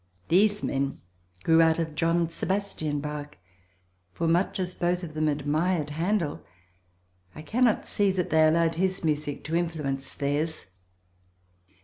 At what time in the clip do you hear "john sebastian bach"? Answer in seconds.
1.93-3.37